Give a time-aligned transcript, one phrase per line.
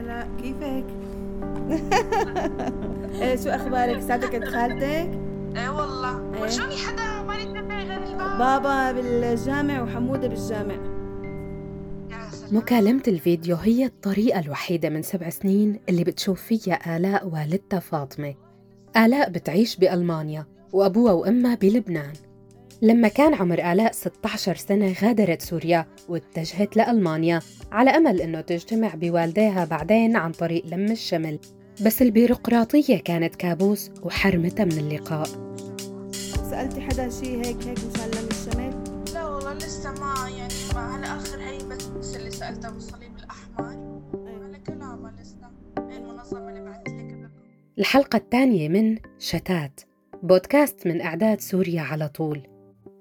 [0.00, 0.84] آلاء كيفك؟
[3.22, 5.20] إيه شو أخبارك؟ ساعتك عند خالتك؟
[5.56, 6.40] إيه والله إيه.
[6.40, 10.74] ورجوني حدا ما يتنبه غير الباب بابا بالجامع وحمودة بالجامع
[12.52, 18.34] مكالمة الفيديو هي الطريقة الوحيدة من سبع سنين اللي بتشوف فيها آلاء والدتها فاطمة
[18.96, 22.12] آلاء بتعيش بألمانيا وأبوها وأمها بلبنان
[22.82, 27.40] لما كان عمر آلاء 16 سنة غادرت سوريا واتجهت لألمانيا
[27.72, 31.38] على أمل إنه تجتمع بوالديها بعدين عن طريق لم الشمل.
[31.86, 35.26] بس البيروقراطية كانت كابوس وحرمتها من اللقاء.
[36.50, 41.06] سألتي حدا شي هيك هيك مشان لم الشمال؟ لا والله لسه ما يعني ما على
[41.06, 41.58] آخر هي
[41.98, 43.64] بس اللي سالتها بالصليب الأحمر.
[44.44, 45.50] على كلامها لسه.
[45.90, 47.30] هي المنظمة اللي بعثت لك
[47.78, 49.80] الحلقة الثانية من شتات.
[50.22, 52.49] بودكاست من إعداد سوريا على طول.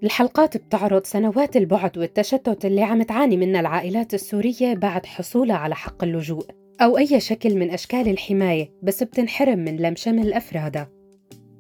[0.03, 6.03] الحلقات بتعرض سنوات البعد والتشتت اللي عم تعاني منها العائلات السورية بعد حصولها على حق
[6.03, 6.45] اللجوء
[6.81, 10.89] أو أي شكل من أشكال الحماية بس بتنحرم من لم شمل أفرادها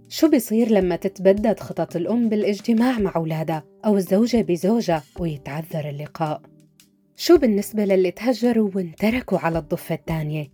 [0.09, 6.41] شو بيصير لما تتبدد خطط الأم بالإجتماع مع أولادها أو الزوجة بزوجها ويتعذر اللقاء؟
[7.15, 10.47] شو بالنسبة للي تهجروا وانتركوا على الضفة الثانية؟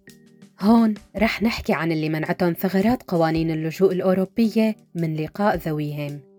[0.62, 6.35] هون رح نحكي عن اللي منعتهم ثغرات قوانين اللجوء الأوروبية من لقاء ذويهم.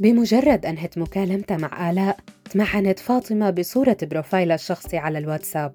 [0.00, 2.16] بمجرد أنهت مكالمتها مع آلاء
[2.50, 5.74] تمعنت فاطمة بصورة بروفايلها الشخصي على الواتساب.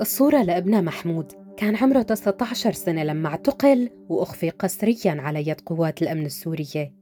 [0.00, 6.26] الصورة لابنها محمود كان عمره 19 سنة لما اعتقل وأخفي قسرياً على يد قوات الأمن
[6.26, 6.92] السورية.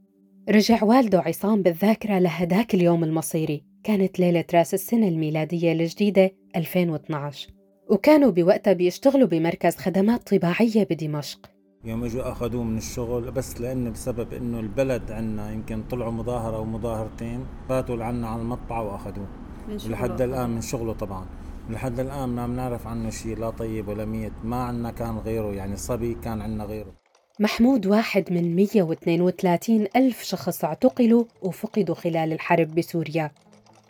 [0.49, 7.49] رجع والده عصام بالذاكرة لهداك اليوم المصيري كانت ليلة راس السنة الميلادية الجديدة 2012
[7.89, 11.50] وكانوا بوقتها بيشتغلوا بمركز خدمات طباعية بدمشق.
[11.85, 16.65] يوم اجوا أخذوه من الشغل بس لأنه بسبب إنه البلد عنا يمكن طلعوا مظاهرة أو
[16.65, 19.27] مظاهرتين فاتوا عنا على المطبعة وأخذوه.
[19.67, 19.91] من شغله.
[19.91, 21.25] لحد الآن من شغله طبعا.
[21.69, 24.31] لحد الآن ما بنعرف عنه شيء لا طيب ولا ميت.
[24.43, 26.91] ما عنا كان غيره يعني صبي كان عنا غيره.
[27.39, 33.31] محمود واحد من 132 ألف شخص اعتقلوا وفقدوا خلال الحرب بسوريا.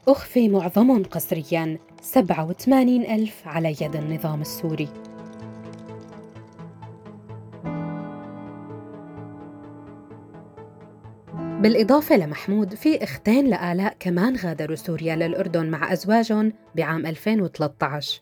[0.07, 1.77] أخفي معظمهم قسرياً.
[2.01, 4.89] 87 ألف على يد النظام السوري.
[11.61, 18.21] بالإضافة لمحمود في أختين لآلاء كمان غادروا سوريا للأردن مع أزواجهم بعام 2013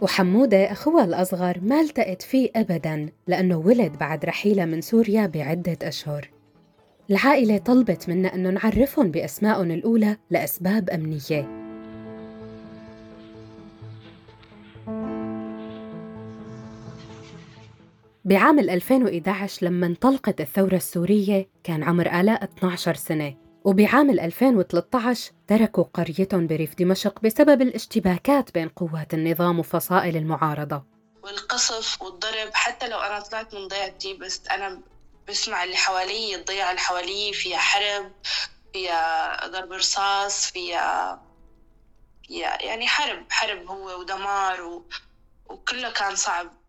[0.00, 6.30] وحمودة أخوها الأصغر ما التقت فيه أبداً لأنه ولد بعد رحيلة من سوريا بعدة أشهر.
[7.10, 11.61] العائلة طلبت منا أنه نعرفهم بأسمائهم الأولى لأسباب أمنية.
[18.24, 23.34] بعام 2011 لما انطلقت الثورة السورية كان عمر آلاء 12 سنة
[23.64, 30.84] وبعام 2013 تركوا قريتهم بريف دمشق بسبب الاشتباكات بين قوات النظام وفصائل المعارضة.
[31.22, 34.80] والقصف والضرب حتى لو أنا طلعت من ضيعتي بس أنا
[35.28, 38.12] بسمع اللي حوالي الضيعة اللي حوالي فيها حرب
[38.72, 41.22] فيها ضرب رصاص فيها
[42.60, 44.84] يعني حرب حرب هو ودمار و...
[45.46, 46.61] وكله كان صعب.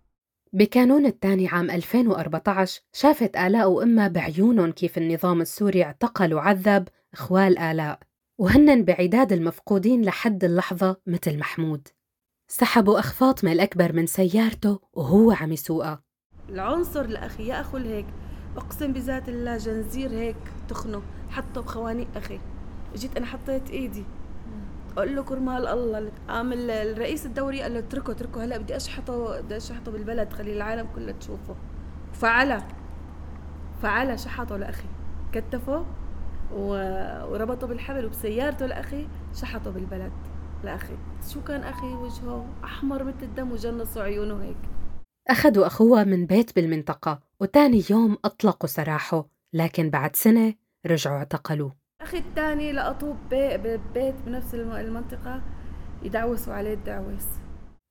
[0.55, 7.99] بكانون الثاني عام 2014 شافت آلاء وأمها بعيونهم كيف النظام السوري اعتقل وعذب إخوال آلاء
[8.37, 11.87] وهنن بعداد المفقودين لحد اللحظة مثل محمود.
[12.47, 16.03] سحبوا أخ فاطمة الأكبر من سيارته وهو عم يسوقها
[16.49, 18.05] العنصر لأخي يا أخو هيك
[18.57, 20.37] أقسم بذات الله جنزير هيك
[20.69, 22.39] تخنه حطه بخوانيق أخي.
[22.95, 24.03] جيت أنا حطيت إيدي.
[24.97, 28.43] أقول له كرمال الله قام ال- الرئيس الدوري قال له اتركه اتركه.
[28.43, 31.55] هلأ بدي أشحطه بدي أشحطه بالبلد خلي العالم كلها تشوفه.
[32.13, 32.63] فعلى
[33.81, 34.87] فعلى شحطه لأخي.
[35.31, 35.85] كتفه
[36.55, 40.11] وربطه بالحبل وبسيارته لأخي شحطه بالبلد
[40.63, 40.97] لأخي.
[41.33, 44.57] شو كان أخي؟ وجهه أحمر مثل الدم وجنصوا عيونه هيك.
[45.29, 50.53] أخذوا أخوها من بيت بالمنطقة وتاني يوم أطلقوا سراحه لكن بعد سنة
[50.85, 51.82] رجعوا اعتقلوه.
[52.13, 55.41] أخي الثاني لقطوه ببي- ببيت بنفس الم- المنطقة.
[56.03, 57.25] يدعوسوا عليه الدعوس.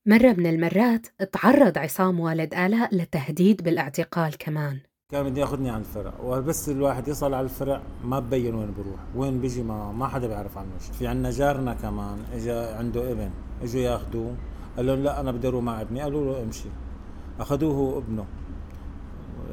[0.06, 4.80] مرة من المرات تعرض عصام والد آلاء لتهديد بالاعتقال كمان.
[5.12, 6.12] كان بده ياخذني على الفرع.
[6.24, 9.00] وبس الواحد يصل على الفرع ما ببين وين بروح.
[9.16, 10.92] وين بيجي ما ما حدا بيعرف عنه شيء.
[10.92, 13.30] في عنا جارنا كمان اجى عنده ابن.
[13.62, 14.36] إجوا ياخذوه
[14.76, 16.00] قال لهم لا أنا بدي أروح مع ابني.
[16.02, 16.68] قالوا له امشي.
[17.40, 18.24] أخذوه هو ابنه.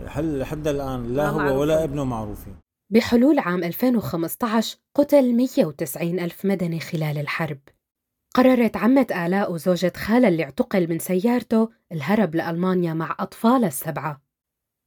[0.07, 1.60] هل لحد الآن لا هو.
[1.62, 2.56] ولا ابنه معروفين.
[2.91, 7.59] بحلول عام 2015 قتل 190 ألف مدني خلال الحرب.
[8.36, 14.21] قررت عمة آلاء وزوجة خالها اللي اعتقل من سيارته الهرب لألمانيا مع أطفالها السبعة.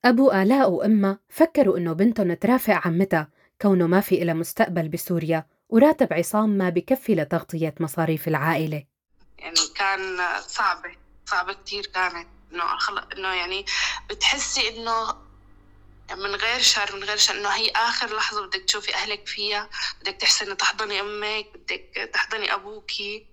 [0.05, 3.29] أبو آلاء وأمها فكروا إنه بنتهم ترافق عمتها
[3.61, 8.85] كونه ما في إلها مستقبل بسوريا وراتب عصام ما بكفي لتغطية مصاريف العائلة.
[9.39, 10.91] يعني كان صعبة
[11.27, 12.65] صعبة كتير كانت إنه
[13.17, 13.65] إنه يعني
[14.11, 15.32] بتحسي إنه
[16.11, 17.35] من غير شر من غير شر.
[17.35, 19.71] إنه هي آخر لحظة بدك تشوفي أهلك فيها
[20.01, 23.27] بدك تحسني تحضني أمك بدك تحضني أبوكي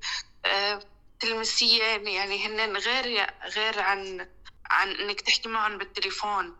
[0.45, 0.80] أه
[1.19, 4.27] تلمسية يعني هن غير غير عن
[4.66, 6.56] عن إنك تحكي معهم بالتليفون.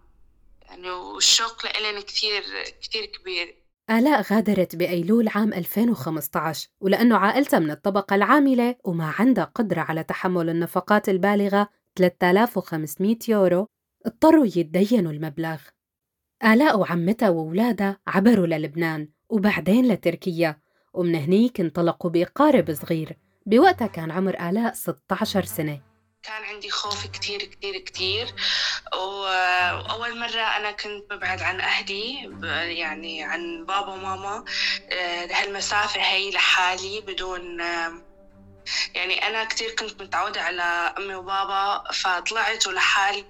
[0.62, 2.44] يعني والشوق لإلن كثير
[2.82, 3.56] كثير كبير.
[3.90, 10.50] آلاء غادرت بأيلول عام 2015 ولأنه عائلتها من الطبقة العاملة وما عندها قدرة على تحمل
[10.50, 13.68] النفقات البالغة 3500 يورو
[14.06, 15.58] اضطروا يتدينوا المبلغ.
[16.44, 20.60] آلاء وعمتها وولادها عبروا للبنان وبعدين لتركيا
[20.94, 23.18] ومن هنيك انطلقوا بقارب صغير.
[23.46, 25.82] بوقتها كان عمر آلاء 16 سنة.
[26.24, 28.28] كان عندي خوف كتير كتير كتير.
[28.94, 32.32] وأول مرة أنا كنت ببعد عن أهلي
[32.80, 34.46] يعني عن بابا وماما.
[34.92, 37.60] آه، هالمسافة هي لحالي بدون
[38.96, 43.26] يعني أنا كتير كنت متعودة على أمي وبابا فطلعت لحالي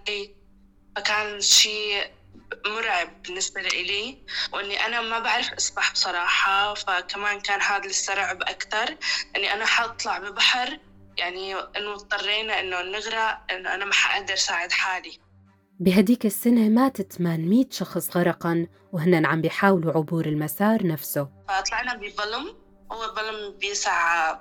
[0.95, 2.18] فكان شيء
[2.65, 4.17] مرعب بالنسبة لإلي
[4.53, 8.97] وإني أنا ما بعرف أسبح بصراحة فكمان كان هذا السرعب أكثر
[9.35, 10.79] إني أنا حطلع ببحر
[11.17, 15.17] يعني إنه اضطرينا إنه نغرق إنه أنا ما حقدر ساعد حالي.
[15.79, 21.29] بهديك السنة مات 800 شخص غرقا وهن عم بيحاولوا عبور المسار نفسه.
[21.49, 22.57] فطلعنا ببلم
[22.91, 24.33] هو بلم بيسع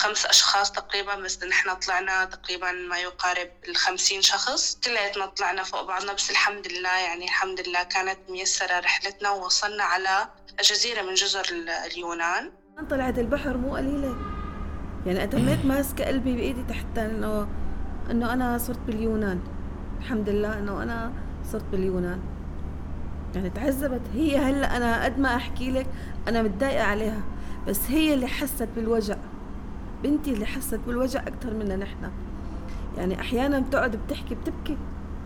[0.00, 4.78] خمس أشخاص تقريبا بس نحن طلعنا تقريبا ما يقارب الخمسين شخص.
[4.84, 10.28] كلياتنا طلعنا فوق بعضنا بس الحمد لله يعني الحمد لله كانت ميسرة رحلتنا ووصلنا على
[10.70, 11.46] جزيرة من جزر
[11.86, 12.52] اليونان.
[12.90, 14.16] طلعت البحر مو قليلة.
[15.06, 17.48] يعني أتميت ماسكة قلبي بإيدي تحت إنه
[18.10, 19.40] إنه أنا صرت باليونان.
[19.98, 21.12] الحمد لله إنه أنا
[21.52, 22.20] صرت باليونان.
[23.34, 24.02] يعني تعذبت.
[24.14, 25.86] هي هلأ أنا قد ما أحكي لك
[26.28, 27.22] أنا متضايقة عليها
[27.68, 29.16] بس هي اللي حست بالوجع.
[30.02, 32.10] بنتي اللي حست بالوجع أكثر منا نحن.
[32.96, 34.76] يعني أحيانا بتقعد بتحكي بتبكي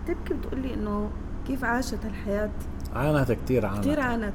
[0.05, 1.11] بتبكي بتقول لي إنه
[1.47, 2.51] كيف عاشت الحياة
[2.93, 3.85] عانت كثير عانت.
[3.85, 4.35] كثير عانت.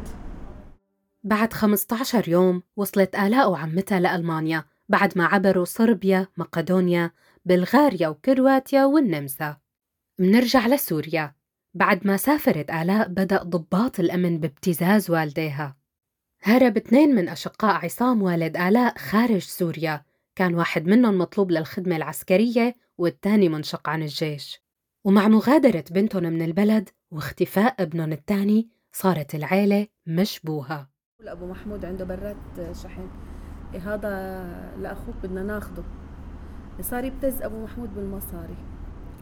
[1.24, 7.12] بعد 15 يوم وصلت آلاء وعمتها لألمانيا بعد ما عبروا صربيا، مقدونيا،
[7.46, 9.58] بلغاريا وكرواتيا والنمسا.
[10.20, 11.34] منرجع لسوريا.
[11.74, 15.76] بعد ما سافرت آلاء بدأ ضباط الأمن بابتزاز والديها.
[16.44, 20.04] هرب اثنين من أشقاء عصام والد آلاء خارج سوريا.
[20.40, 24.64] كان واحد منهم مطلوب للخدمة العسكرية والتاني منشق عن الجيش.
[25.04, 30.90] ومع مغادرة بنتهم من البلد واختفاء ابنهم الثاني صارت العيلة مشبوهة.
[31.22, 32.38] أبو محمود عنده برات
[32.84, 33.08] شحن.
[33.74, 34.46] إيه هذا؟
[34.82, 35.84] لأخوك بدنا ناخده.
[36.82, 38.58] صار يبتز أبو محمود بالمصاري.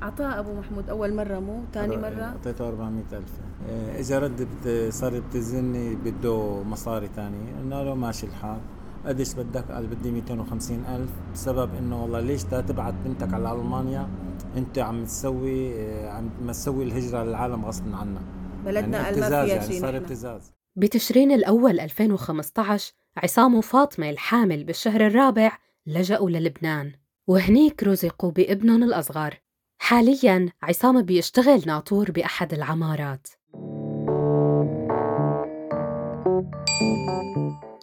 [0.03, 3.33] أعطاه أبو محمود أول مرة مو؟ ثاني مرة؟ أعطيته 400 ألف.
[3.69, 4.47] إيه، إجا رد
[4.89, 8.59] صار يبتزني بده مصاري ثاني قلنا له ماشي الحال.
[9.07, 11.09] قديش بدك؟ قال بدي 250 ألف.
[11.33, 14.09] بسبب إنه والله ليش تبعت بنتك على ألمانيا؟
[14.57, 18.21] أنت عم تسوي عم تسوي الهجرة للعالم غصب عنا
[18.65, 20.51] بلدنا يعني ابتزاز يعني صار ابتزاز.
[20.75, 26.91] بتشرين الأول 2015 عصام وفاطمة الحامل بالشهر الرابع لجأوا للبنان.
[27.27, 29.35] وهنيك رزقوا بابنهم الأصغر.
[29.81, 33.27] حالياً عصام بيشتغل ناطور بأحد العمارات.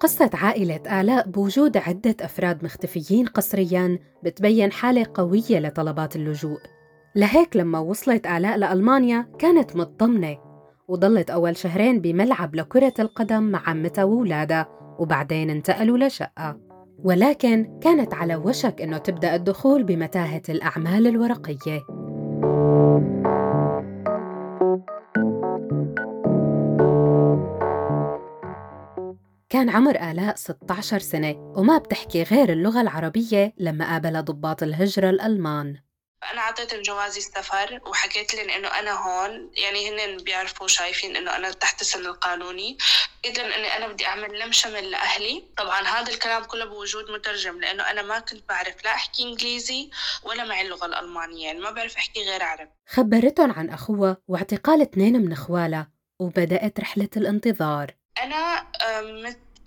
[0.04, 6.58] قصة عائلة آلاء بوجود عدة أفراد مختفيين قسرياً بتبين حالة قوية لطلبات اللجوء.
[7.16, 10.36] لهيك لما وصلت آلاء لألمانيا كانت مطمنة
[10.88, 14.66] وضلت أول شهرين بملعب لكرة القدم مع عمتها وولادها
[14.98, 16.60] وبعدين انتقلوا لشقة.
[17.04, 21.80] ولكن كانت على وشك أنه تبدأ الدخول بمتاهة الأعمال الورقية.
[29.64, 35.76] كان عمر آلاء 16 سنة وما بتحكي غير اللغة العربية لما قابل ضباط الهجرة الألمان.
[36.22, 41.50] فأنا أعطيتهم جوازي السفر وحكيت لهم إنه أنا هون يعني هن بيعرفوا شايفين إنه أنا
[41.50, 42.78] تحت السن القانوني.
[43.24, 45.44] إذا إني أنا بدي أعمل لم شمل لأهلي.
[45.56, 49.90] طبعا هذا الكلام كله بوجود مترجم لأنه أنا ما كنت بعرف لا أحكي إنجليزي
[50.22, 52.70] ولا معي اللغة الألمانية يعني ما بعرف أحكي غير عربي.
[52.88, 55.90] خبرتهم عن أخوها واعتقال اثنين من أخوالها
[56.20, 57.94] وبدأت رحلة الانتظار.
[58.22, 58.66] أنا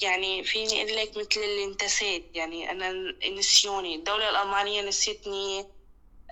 [0.01, 2.92] يعني فيني أقول لك مثل اللي انتسيت يعني أنا
[3.30, 3.96] نسيوني.
[3.96, 5.66] الدولة الألمانية نسيتني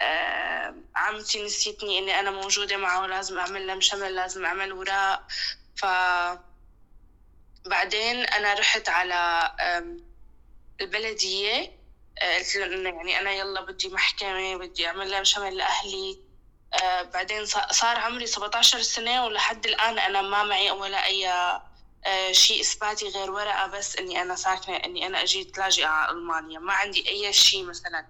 [0.02, 5.24] آه عمتي نسيتني إني أنا موجودة معه ولازم أعمل لها مشمل لازم أعمل وراء.
[5.76, 5.86] ف
[7.66, 9.52] بعدين أنا رحت على
[10.82, 11.72] البلدية
[12.22, 16.20] آه، قلت لهم يعني أنا يلا بدي محكمة بدي أعمل لها مشمل لأهلي.
[16.84, 21.28] آه بعدين صار عمري 17 سنة ولحد الآن أنا ما معي ولا أي
[22.32, 26.60] شيء إثباتي غير ورقة بس إني أنا ساكنة إني أنا أجيت لاجئة على ألمانيا.
[26.60, 28.08] ما عندي أي شيء مثلا.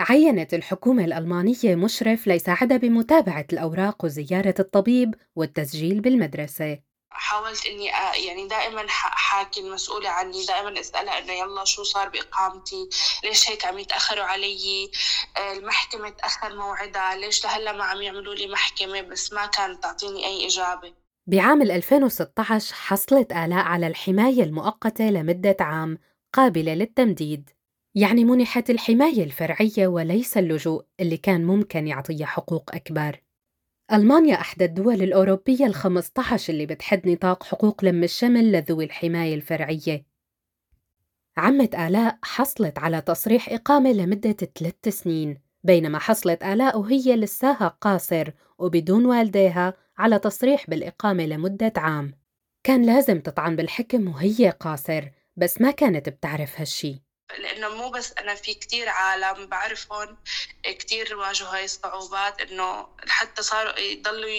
[0.00, 6.78] عينت الحكومة الألمانية مشرف ليساعدها بمتابعة الأوراق وزيارة الطبيب والتسجيل بالمدرسة.
[7.10, 7.86] حاولت إني
[8.26, 12.88] يعني دائما حاكي المسؤوله عني دائما أسألها إنه يلا شو صار بإقامتي؟
[13.24, 14.90] ليش هيك عم يتأخروا علي؟
[15.38, 17.16] المحكمة تأخر موعدها.
[17.16, 21.03] ليش لهلا ما عم يعملوا لي محكمة؟ بس ما كانت تعطيني أي إجابة.
[21.26, 25.98] بعام 2016 حصلت آلاء على الحماية المؤقتة لمدة عام
[26.32, 27.50] قابلة للتمديد.
[27.94, 33.20] يعني منحت الحماية الفرعية وليس اللجوء اللي كان ممكن يعطيها حقوق أكبر.
[33.92, 40.06] ألمانيا إحدى الدول الأوروبية الخمسة عشر اللي بتحد نطاق حقوق لم الشمل لذوي الحماية الفرعية.
[41.36, 48.30] عمة آلاء حصلت على تصريح إقامة لمدة ثلاث سنين بينما حصلت آلاء وهي لساها قاصر
[48.58, 52.18] وبدون والديها على تصريح بالإقامة لمدة عام.
[52.64, 55.04] كان لازم تطعن بالحكم وهي قاصر
[55.36, 57.02] بس ما كانت بتعرف هالشي.
[57.38, 60.16] لأنه مو بس أنا في كتير عالم بعرفهم
[60.64, 64.30] كتير واجهوا هاي الصعوبات إنه حتى صاروا يضلوا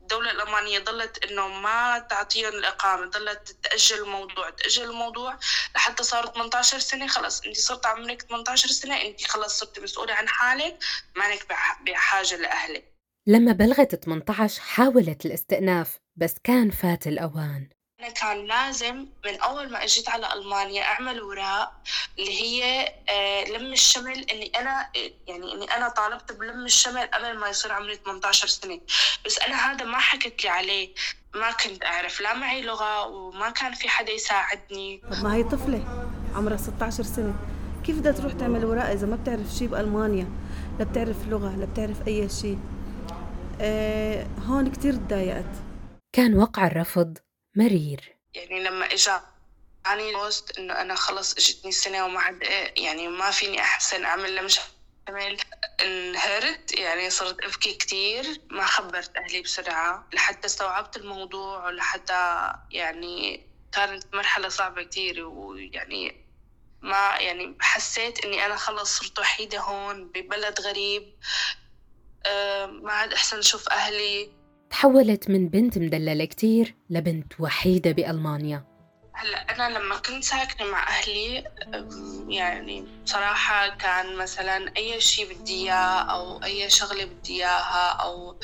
[0.00, 5.38] الدولة الألمانية ضلت إنه ما تعطيهم الإقامة ضلت تأجل الموضوع تأجل الموضوع
[5.74, 7.06] لحتى صاروا 18 سنة.
[7.06, 10.78] خلص أنت صرت عمرك 18 سنة أنت خلص صرت مسؤولة عن حالك
[11.16, 11.46] ما انك
[11.86, 12.99] بحاجة لأهلك.
[13.30, 17.68] لما بلغت 18 حاولت الاستئناف بس كان فات الأوان.
[18.00, 21.72] أنا كان لازم من أول ما أجيت على ألمانيا أعمل أوراق
[22.18, 24.90] اللي هي آه، لم الشمل إني أنا
[25.28, 28.80] يعني إني أنا طالبت بلم الشمل قبل ما يصير عمري 18 سنة.
[29.26, 30.94] بس أنا هذا ما حكت لي عليه.
[31.34, 32.20] ما كنت أعرف.
[32.20, 35.02] لا معي لغة وما كان في حدا يساعدني.
[35.12, 37.34] طب ما هي طفلة عمرها 16 سنة.
[37.84, 40.28] كيف بدها تروح تعمل وراء إذا ما بتعرف شيء بألمانيا؟
[40.78, 42.58] لا بتعرف لغة لا بتعرف أي شيء
[44.38, 45.54] هون كتير تضايقت.
[46.12, 47.18] كان وقع الرفض
[47.56, 48.16] مرير.
[48.34, 49.20] يعني لما اجى
[49.84, 52.42] عني بوست إنه أنا خلص إجتني سنة وما عاد
[52.76, 54.60] يعني ما فيني أحسن أعمل لمش
[55.80, 64.14] انهرت يعني صرت أبكي كثير ما خبرت أهلي بسرعة لحتى استوعبت الموضوع ولحتى يعني كانت
[64.14, 66.26] مرحلة صعبة كثير ويعني
[66.82, 71.14] ما يعني حسيت إني أنا خلص صرت وحيدة هون ببلد غريب.
[72.82, 74.30] ما عاد أحسن أشوف أهلي.
[74.70, 78.70] تحولت من بنت مدللة كتير لبنت وحيدة بألمانيا.
[79.12, 81.44] هلا أنا لما كنت ساكنة مع أهلي
[82.28, 88.36] يعني بصراحة كان مثلا أي شيء بدي إياه أو أي شغلة بدي إياها أو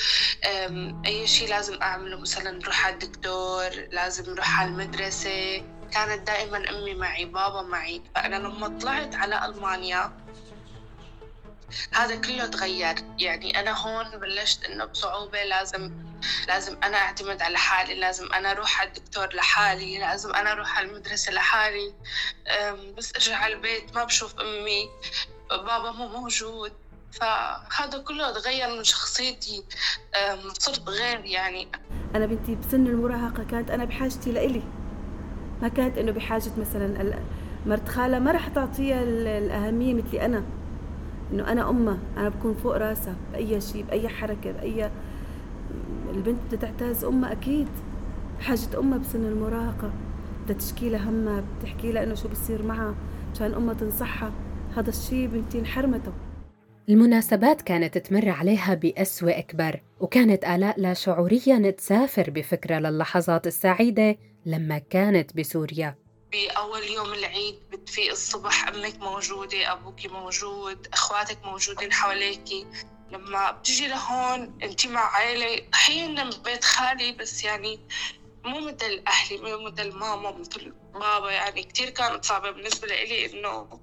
[1.07, 5.65] أي شيء لازم أعمله مثلا نروح على الدكتور لازم نروح على المدرسة.
[5.93, 8.03] كانت دائما أمي معي بابا معي.
[8.15, 10.13] فأنا لما طلعت على ألمانيا
[11.93, 12.95] هذا كله تغير.
[13.19, 15.93] يعني أنا هون بلشت إنه بصعوبة لازم
[16.49, 20.89] لازم أنا أعتمد على حالي لازم أنا أروح على الدكتور لحالي لازم أنا أروح على
[20.89, 21.95] المدرسة لحالي.
[22.99, 24.89] بس أرجع على البيت ما بشوف أمي
[25.51, 26.73] بابا مو موجود.
[27.13, 29.65] فهذا كله تغير من شخصيتي.
[30.59, 31.69] صرت غير يعني.
[32.15, 34.63] أنا بنتي بسن المراهقة كانت أنا بحاجتي لإلي.
[35.63, 37.19] ما كانت إنه بحاجة مثلا
[37.67, 40.45] مرت خالة ما راح تعطيها الأهمية مثلي أنا.
[41.33, 44.91] إنه أنا أمها أنا بكون فوق راسها بأي شيء بأي حركة بأي
[46.11, 47.69] البنت بدها تعتز أمها أكيد.
[48.41, 49.93] حاجة أمها بسن المراهقة
[50.45, 52.95] بدها تشكي لها همها بتحكي لها إنه شو بصير معها
[53.35, 54.33] مشان أمها تنصحها.
[54.77, 56.13] هذا الشيء بنتي انحرمته.
[56.89, 64.17] المناسبات كانت تمر عليها بأسوأ أكبر وكانت آلاء لا شعوريا تسافر بفكرة للحظات السعيدة
[64.47, 65.95] لما كانت بسوريا.
[66.37, 72.67] بأول يوم العيد بتفيق الصبح أمك موجودة أبوك موجود أخواتك موجودين حواليكي
[73.11, 77.81] لما بتجي لهون انت مع عائلة حين بيت خالي بس يعني
[78.45, 81.31] مو مثل أهلي مو مثل ماما مثل بابا.
[81.31, 83.81] يعني كتير كانت صعبة بالنسبة لإلي إنه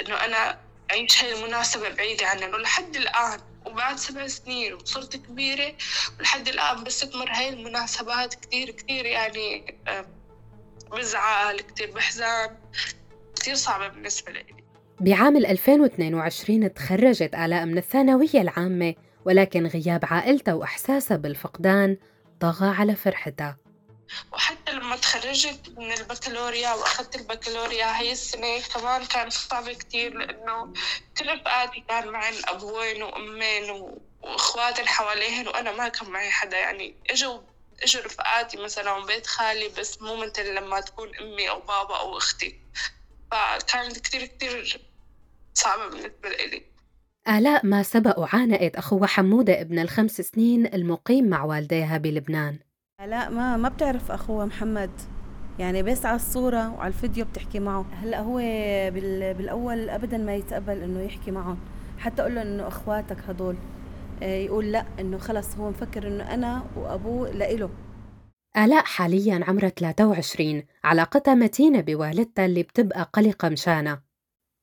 [0.00, 5.76] إنه أنا أعيش هاي المناسبة بعيدة عنهم ولحد الآن وبعد سبع سنين وصرت كبيرة
[6.18, 9.78] ولحد الآن بس تمر هاي المناسبات كتير كتير يعني
[10.90, 12.56] بزعل كتير بحزن
[13.36, 14.44] كتير صعبة بالنسبة لي.
[15.00, 18.94] بعام 2022 تخرجت آلاء من الثانوية العامة
[19.24, 21.96] ولكن غياب عائلتها وإحساسها بالفقدان
[22.40, 23.56] طغى على فرحتها.
[24.32, 30.72] وحتى لما تخرجت من البكالوريا وأخذت البكالوريا هاي السنة كمان كانت صعبة كتير لأنه
[31.18, 33.70] كل رفقاتي كان معن أبوين وأمين
[34.22, 37.38] وإخواتي حواليهن وأنا ما كان معي حدا يعني إجوا
[37.82, 42.18] إجوا رفقاتي مثلا من بيت خالي بس مو مثل لما تكون أمي أو بابا أو
[42.18, 42.60] أختي.
[43.30, 44.80] فكانت كتير كتير
[45.54, 46.62] صعبة بالنسبة لي
[47.28, 52.58] آلاء ما سبق وعانقت أخوها حمودة ابن الخمس سنين المقيم مع والديها بلبنان.
[53.00, 54.90] آلاء ما ما بتعرف أخوها محمد.
[55.58, 57.86] يعني بس على الصورة وعلى الفيديو بتحكي معه.
[57.92, 58.36] هلأ هو
[59.34, 61.58] بالأول ابدا ما يتقبل إنه يحكي معهم.
[61.98, 63.56] حتى أقول له إنه أخواتك هدول.
[64.22, 67.70] يقول لا إنه خلص هو مفكر إنه أنا وأبوه لإله.
[68.56, 74.02] آلاء حاليا عمرها 23 علاقتها متينة بوالدتها اللي بتبقى قلقة مشانها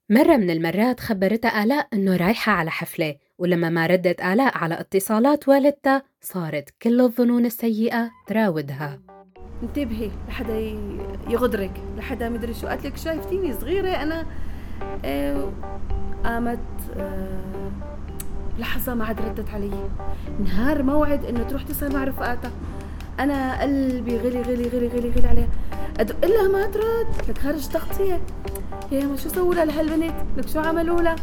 [0.09, 5.47] مرة من المرات خبرتها آلاء إنه رايحة على حفلة ولما ما ردت آلاء على اتصالات
[5.47, 8.99] والدتها صارت كل الظنون السيئة تراودها.
[9.63, 10.57] انتبهي لحدا
[11.29, 12.97] يغدرك لحدا مدري شو قالت لك.
[12.97, 14.25] شايفتيني صغيرة أنا
[15.05, 15.51] آه
[16.23, 16.59] قامت
[16.97, 17.71] آه
[18.59, 19.71] لحظة ما عاد ردت علي.
[20.43, 22.51] نهار موعد إنه تروح تسهر مع رفقاتها
[23.19, 25.47] أنا قلبي غلي غلي غلي غلي غلي عليها
[25.99, 27.29] أدق لها ما ترد.
[27.29, 28.21] لك خارج تغطية
[28.91, 31.15] يا ما شو سووا لها لهالبنت؟ لك شو عملوا لها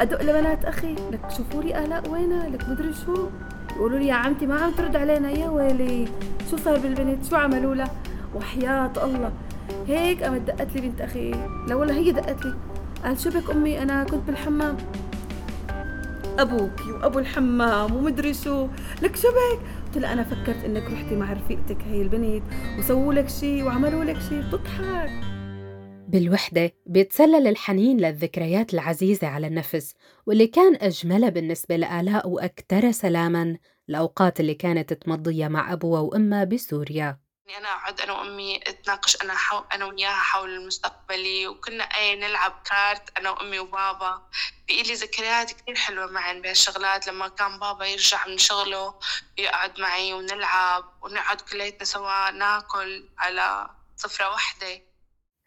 [0.00, 0.94] أدق لبنات أخي.
[0.94, 3.28] لك شوفوا لي آلاء وينها لك مدري شو؟
[3.76, 5.30] يقولوا لي يا عمتي ما عم ترد علينا.
[5.30, 6.08] يا ويلي.
[6.50, 7.90] شو صار بالبنت؟ شو عملوا لها
[8.34, 9.32] وحياة الله.
[9.88, 11.30] هيك قامت دقت لي بنت أخي.
[11.68, 12.54] لا والله هي دقت لي.
[13.04, 14.76] قال شو بك أمي؟ أنا كنت بالحمام.
[16.38, 18.68] أبوك وأبو الحمام ومدري شو.
[19.02, 22.42] لك شو بك قلت لها أنا فكرت إنك رحتي مع رفيقتك هي البنت
[22.78, 25.10] وسووا لك شيء وعملوا لك شيء بتضحك.
[26.08, 29.94] بالوحدة بيتسلل الحنين للذكريات العزيزة على النفس
[30.26, 33.56] واللي كان أجملها بالنسبة لآلاء وأكثر سلاما
[33.88, 37.21] الأوقات اللي كانت تمضيها مع أبوها وأمها بسوريا.
[37.46, 39.64] يعني أنا أقعد أنا وأمي أتناقش أنا حو...
[39.72, 44.28] أنا وياها حول المستقبلي وكنا أي نلعب كارت أنا وأمي وبابا.
[44.68, 48.94] بقي لي ذكريات كثير حلوة معي بهالشغلات لما كان بابا يرجع من شغله
[49.38, 54.82] يقعد معي ونلعب ونقعد كلياتنا سوا ناكل على سفرة واحدة.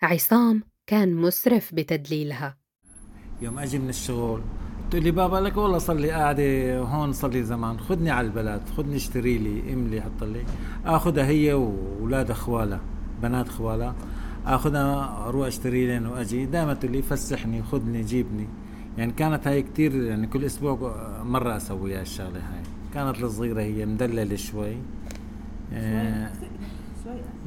[0.03, 2.57] عصام كان مسرف بتدليلها.
[3.41, 4.43] يوم أجي من الشغل
[4.95, 7.79] تقول لي بابا لك والله صار لي قاعدة هون صار لي زمان.
[7.79, 10.43] خذني على البلد خذني اشتري لي إملي حط لي.
[10.85, 12.79] آخذها هي وأولاد أخوالها
[13.21, 13.95] بنات أخوالها.
[14.45, 16.45] آخذها أروح اشتري لهم وأجي.
[16.45, 18.47] دائما تقول لي فسحني خذني جيبني.
[18.97, 22.63] يعني كانت هاي كتير يعني كل أسبوع مرة أسوي الشغلة هاي.
[22.93, 24.77] كانت الصغيره هي مدللة شوي.
[25.73, 26.31] آه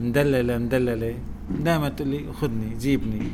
[0.00, 1.14] مدللة مدللة.
[1.64, 3.28] دائما تقول لي خذني جيبني.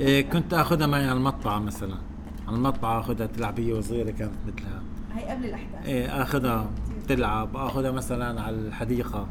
[0.00, 2.07] إيه كنت آخذها معي على المطبعة مثلا.
[2.48, 4.82] على المطبعة أخذها تلعب هي وصغيرة كانت مثلها.
[5.12, 5.86] هي قبل الأحداث.
[5.86, 6.70] إيه أخذها
[7.08, 9.28] تلعب أخذها مثلا على الحديقة.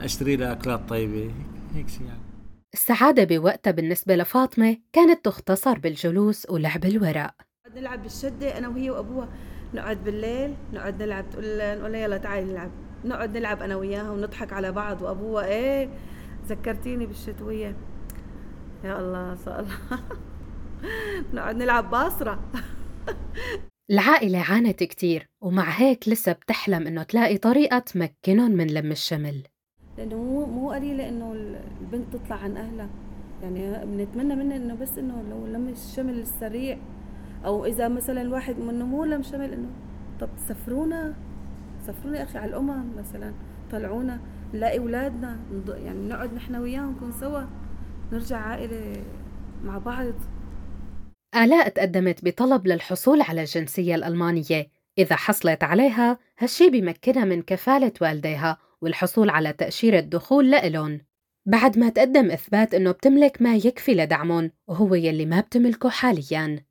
[0.00, 1.30] أشتري لها أكلات طيبة
[1.74, 2.20] هيك شيء يعني.
[2.74, 7.34] السعادة بوقتها بالنسبة لفاطمة كانت تختصر بالجلوس ولعب الورق.
[7.76, 9.28] نلعب بالشدة أنا وهي وأبوها.
[9.74, 12.70] نقعد بالليل نقعد نلعب تقول نقول يلا تعالي نلعب.
[13.04, 15.02] نقعد نلعب أنا وياها ونضحك على بعض.
[15.02, 15.88] وأبوها إيه
[16.46, 17.76] ذكرتيني بالشتوية.
[18.84, 19.76] يا الله صار الله.
[21.34, 22.50] نقعد نلعب باصرة
[23.90, 29.42] العائلة عانت كتير ومع هيك لسه بتحلم إنه تلاقي طريقة تمكنهم من لم الشمل.
[29.98, 31.32] لأنه مو مو قليلة إنه
[31.80, 32.88] البنت تطلع عن أهلها.
[33.42, 36.78] يعني بنتمنى منها إنه بس إنه لو لم الشمل السريع
[37.44, 39.68] أو إذا مثلا الواحد منه مو لم شمل إنه
[40.20, 41.14] طب سفرونا
[41.86, 43.32] سفرونا يا أخي على الأمم مثلا
[43.70, 44.20] طلعونا
[44.54, 47.42] نلاقي أولادنا يعني نقعد نحن وياهم نكون سوا
[48.12, 49.02] نرجع عائلة
[49.64, 50.14] مع بعض.
[51.36, 54.70] آلاء تقدمت بطلب للحصول على الجنسية الألمانية.
[54.98, 61.00] إذا حصلت عليها هالشي بيمكنها من كفالة والديها والحصول على تأشيرة دخول لإلون
[61.46, 66.64] بعد ما تقدم إثبات إنه بتملك ما يكفي لدعمهم وهو يلي ما بتملكه حالياً.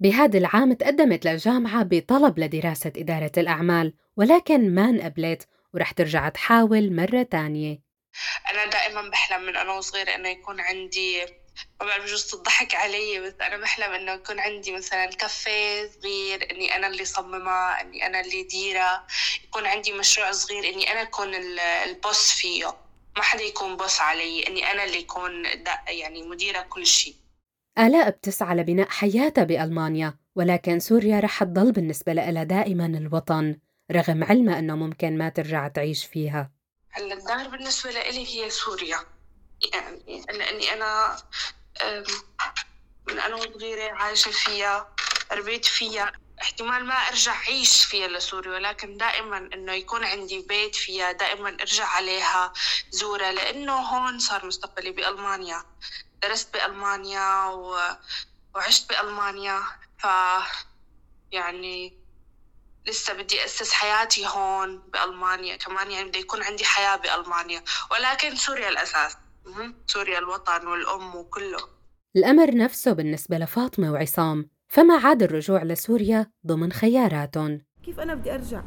[0.00, 7.22] بهذا العام تقدمت للجامعة بطلب لدراسة إدارة الأعمال ولكن ما انقبلت ورح ترجع تحاول مرة
[7.22, 7.78] تانية.
[8.52, 11.24] أنا دائما بحلم من أنا وصغيرة إنه يكون عندي
[11.80, 16.76] ما بعرف بجوز تضحك علي بس أنا بحلم إنه يكون عندي مثلا كافيه صغير إني
[16.76, 19.06] أنا اللي صممها إني أنا اللي ديرها
[19.44, 21.34] يكون عندي مشروع صغير إني أنا أكون
[21.88, 22.76] البوس فيه.
[23.16, 25.44] ما حدا يكون بوس علي إني أنا اللي يكون
[25.88, 27.14] يعني مديرة كل شيء.
[27.78, 33.56] آلاء بتسعى لبناء حياتها بألمانيا ولكن سوريا رح تضل بالنسبة لها دائما الوطن
[33.92, 36.50] رغم علمها أنه ممكن ما ترجع تعيش فيها.
[36.90, 38.98] هلا الدار بالنسبة لي هي سوريا.
[39.72, 41.16] يعني لأني أنا
[43.08, 44.94] من أنا وصغيرة عايشة فيها
[45.32, 46.12] ربيت فيها.
[46.42, 51.86] احتمال ما أرجع أعيش فيها لسوريا ولكن دائما إنه يكون عندي بيت فيها دائما أرجع
[51.86, 52.52] عليها
[52.90, 55.64] زورها لأنه هون صار مستقبلي بألمانيا.
[56.22, 57.80] درست بألمانيا و...
[58.54, 59.62] وعشت بألمانيا
[59.98, 60.06] ف
[61.32, 61.98] يعني
[62.86, 67.64] لسه بدي أسس حياتي هون بألمانيا كمان يعني بدي يكون عندي حياة بألمانيا.
[67.90, 69.16] ولكن سوريا الأساس.
[69.86, 71.58] سوريا الوطن والأم وكله.
[72.16, 77.60] الأمر نفسه بالنسبة لفاطمة وعصام فما عاد الرجوع لسوريا ضمن خياراتهم.
[77.82, 78.62] كيف أنا بدي أرجع؟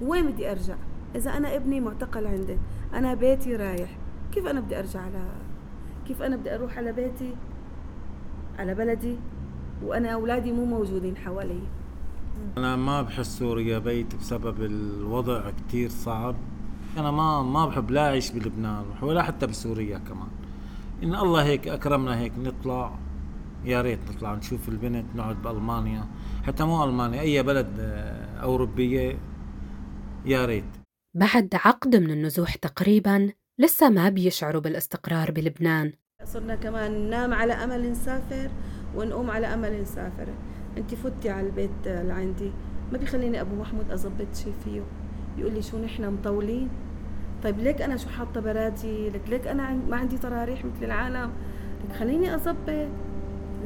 [0.00, 0.76] وين بدي أرجع؟
[1.14, 2.58] إذا أنا ابني معتقل عندي
[2.92, 3.98] أنا بيتي رايح.
[4.32, 5.32] كيف أنا بدي أرجع على
[6.06, 7.36] كيف أنا بدي أروح على بيتي؟
[8.58, 9.18] على بلدي؟
[9.82, 11.60] وأنا أولادي مو موجودين حوالي.
[12.56, 16.36] أنا ما بحس سوريا بيت بسبب الوضع كتير صعب.
[16.98, 20.28] أنا ما ما بحب لا أعيش بلبنان ولا حتى بسوريا كمان.
[21.02, 22.98] إن الله هيك أكرمنا هيك نطلع
[23.64, 26.06] يا ريت نطلع نشوف البنت نقعد بألمانيا.
[26.46, 29.18] حتى مو ألمانيا أي بلد آه، أوروبية
[30.24, 30.64] يا ريت.
[31.16, 35.92] بعد عقد من النزوح تقريبا لسه ما بيشعروا بالاستقرار بلبنان.
[36.24, 38.50] صرنا كمان ننام على أمل نسافر
[38.96, 40.28] ونقوم على أمل نسافر.
[40.76, 42.52] انت فتي على البيت لعندي
[42.92, 44.82] ما بيخليني أبو محمود أظبط شيء فيه.
[45.38, 46.68] يقول لي شو نحن مطولين؟
[47.42, 51.32] طيب ليك أنا شو حاطة برادي لك ليك أنا ما عندي تراريح مثل العالم.
[51.88, 52.68] لك خليني اظبط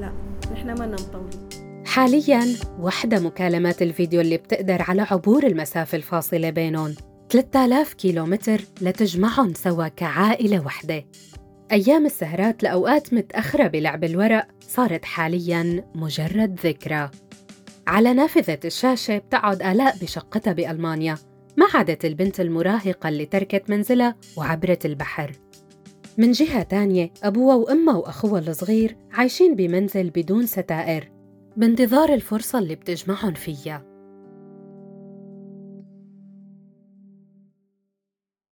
[0.01, 0.13] لا
[0.53, 1.49] نحن ما مطولين
[1.87, 2.47] حاليا
[2.81, 6.95] وحدة مكالمات الفيديو اللي بتقدر على عبور المسافة الفاصلة بينهم.
[7.29, 11.05] 3000 كيلومتر لتجمعهم سوا كعائلة وحدة.
[11.73, 17.11] أيام السهرات لأوقات متأخرة بلعب الورق صارت حالياً مجرد ذكرى.
[17.87, 21.19] على نافذة الشاشة بتقعد آلاء بشقتها بألمانيا.
[21.75, 25.33] عادت البنت المراهقة اللي تركت منزلها وعبرت البحر.
[26.18, 31.11] من جهة تانية أبوها وأمها وأخوها الصغير عايشين بمنزل بدون ستائر
[31.57, 33.92] بانتظار الفرصة اللي بتجمعهم فيها.